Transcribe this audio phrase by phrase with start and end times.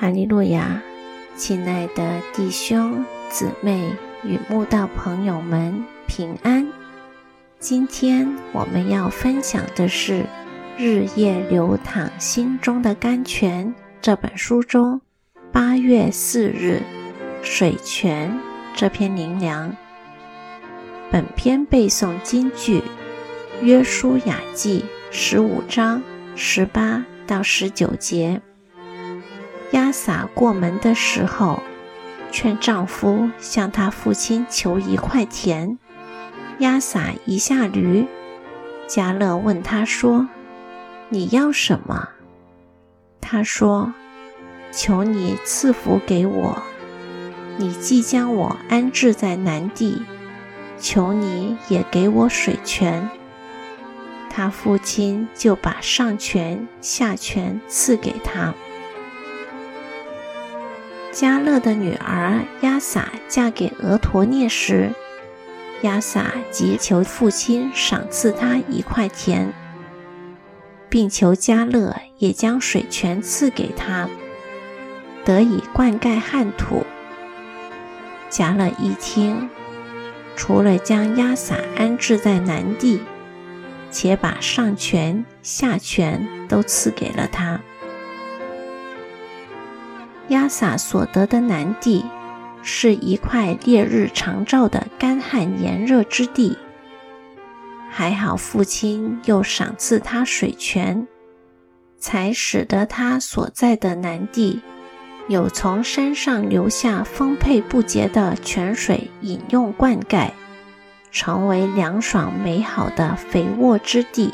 [0.00, 0.80] 哈利路亚！
[1.36, 3.92] 亲爱的弟兄姊妹
[4.24, 6.66] 与慕道朋友们，平安！
[7.58, 10.22] 今天我们要分享的是
[10.78, 13.66] 《日夜流淌心中的甘泉》
[14.00, 15.02] 这本书中
[15.52, 16.80] 八月四日
[17.42, 18.34] 水泉
[18.74, 19.76] 这篇灵粮。
[21.10, 22.82] 本篇背诵金句：
[23.60, 26.02] 约书亚记十五章
[26.34, 28.40] 十八到十九节。
[29.72, 31.62] 亚撒过门的时候，
[32.32, 35.78] 劝丈夫向他父亲求一块田。
[36.58, 38.06] 亚撒一下驴，
[38.86, 40.28] 加勒问他说
[41.08, 42.08] ：“你要什么？”
[43.20, 43.94] 他说
[44.72, 46.62] ：“求你赐福给我。
[47.56, 50.02] 你既将我安置在南地，
[50.78, 53.08] 求你也给我水泉。”
[54.28, 58.54] 他父亲就把上泉下泉赐给他。
[61.12, 64.92] 加勒的女儿亚撒嫁给俄陀涅时，
[65.82, 69.52] 亚撒即求父亲赏赐他一块田，
[70.88, 74.08] 并求加勒也将水泉赐给他，
[75.24, 76.86] 得以灌溉旱土。
[78.28, 79.50] 加勒一听，
[80.36, 83.00] 除了将亚撒安置在南地，
[83.90, 87.60] 且把上泉下泉都赐给了他。
[90.30, 92.04] 亚撒所得的南地，
[92.62, 96.56] 是一块烈日长照的干旱炎热之地。
[97.90, 101.08] 还好父亲又赏赐他水泉，
[101.98, 104.60] 才使得他所在的南地
[105.26, 110.30] 有从山上流下丰沛不竭的泉水饮用灌溉，
[111.10, 114.32] 成为凉爽美好的肥沃之地。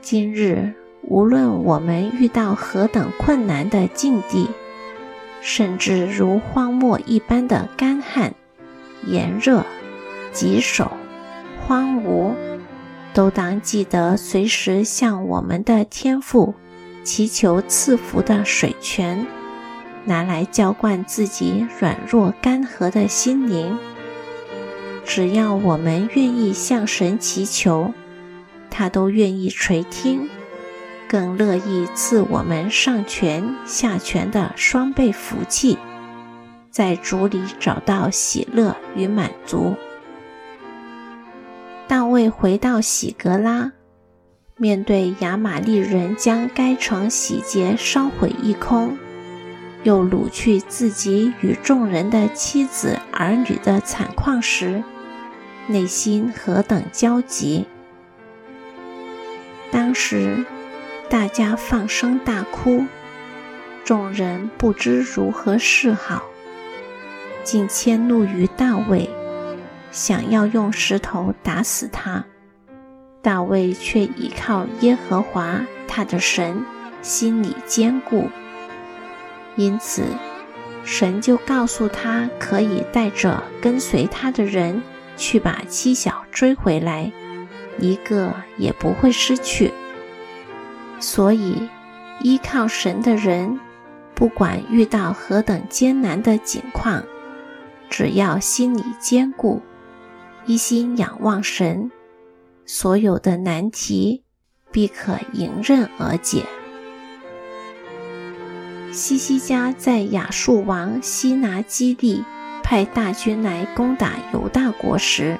[0.00, 0.72] 今日。
[1.10, 4.46] 无论我们遇到何等困难的境地，
[5.40, 8.34] 甚至如荒漠一般的干旱、
[9.06, 9.64] 炎热、
[10.34, 10.92] 棘手、
[11.66, 12.34] 荒芜，
[13.14, 16.54] 都当记得随时向我们的天父
[17.04, 19.26] 祈求赐福的水泉，
[20.04, 23.78] 拿来浇灌自己软弱干涸的心灵。
[25.06, 27.94] 只要我们愿意向神祈求，
[28.68, 30.28] 他都愿意垂听。
[31.08, 35.78] 更乐意赐我们上泉下泉的双倍福气，
[36.70, 39.74] 在主里找到喜乐与满足。
[41.86, 43.72] 大卫回到喜格拉，
[44.56, 48.98] 面对亚玛利人将该城洗劫烧毁一空，
[49.84, 54.84] 又掳去自己与众人的妻子儿女的惨况时，
[55.68, 57.64] 内心何等焦急！
[59.72, 60.44] 当时。
[61.10, 62.84] 大家放声大哭，
[63.82, 66.22] 众人不知如何是好，
[67.42, 69.08] 竟迁怒于大卫，
[69.90, 72.26] 想要用石头打死他。
[73.22, 76.62] 大卫却依靠耶和华他的神，
[77.00, 78.28] 心里坚固，
[79.56, 80.02] 因此
[80.84, 84.82] 神就告诉他，可以带着跟随他的人
[85.16, 87.10] 去把妻小追回来，
[87.78, 89.72] 一个也不会失去。
[91.00, 91.68] 所以，
[92.22, 93.58] 依靠神的人，
[94.14, 97.02] 不管遇到何等艰难的境况，
[97.88, 99.62] 只要心里坚固，
[100.44, 101.90] 一心仰望神，
[102.66, 104.24] 所有的难题
[104.72, 106.44] 必可迎刃而解。
[108.90, 112.24] 西西家在亚述王西拿基地
[112.62, 115.38] 派大军来攻打犹大国时，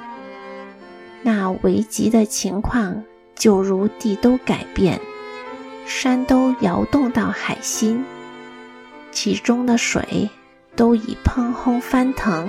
[1.23, 3.03] 那危急的情况
[3.35, 5.01] 就如地都改变。
[5.89, 8.05] 山都摇动到海心，
[9.11, 10.29] 其中的水
[10.75, 12.47] 都已砰轰翻腾，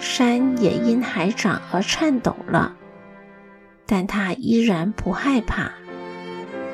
[0.00, 2.74] 山也因海涨而颤抖了。
[3.86, 5.70] 但他依然不害怕，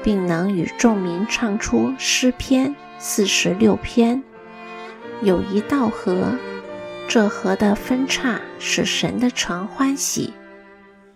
[0.03, 4.25] 并能与众民唱出诗篇四十六篇。
[5.21, 6.33] 有一道河，
[7.07, 10.33] 这河的分叉使神的城欢喜，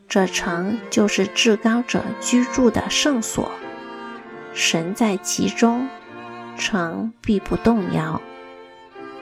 [0.06, 3.50] 这城就是至高者居住的圣所。
[4.52, 5.88] 神在其中，
[6.56, 8.20] 城必不动摇。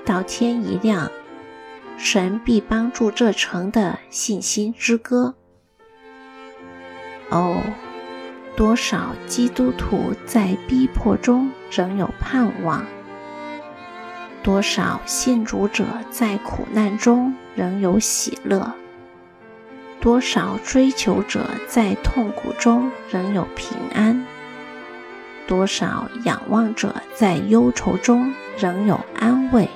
[0.04, 1.10] 到天一亮，
[1.96, 5.34] 神必帮助这城的信心之歌。
[7.28, 7.60] 哦，
[8.56, 12.84] 多少基督徒在逼迫中仍有盼望；
[14.42, 18.72] 多少信主者在苦难中仍有喜乐；
[20.00, 24.24] 多少追求者在痛苦中仍有平安。
[25.48, 29.68] 多少仰望者在忧愁中仍有安慰，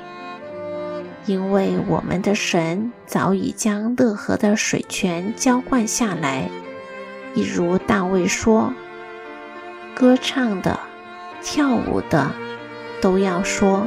[1.24, 6.50] 因为我们的神早已将乐河的水泉浇灌下来。
[7.34, 8.74] 一如大卫说
[9.96, 10.78] ：“歌唱的、
[11.42, 12.30] 跳舞的，
[13.00, 13.86] 都要说，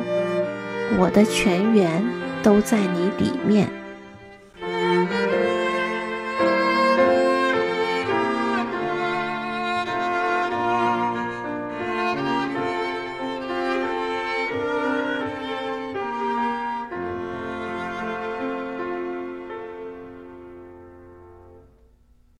[0.97, 2.03] 我的泉源
[2.41, 3.69] 都在你里面。”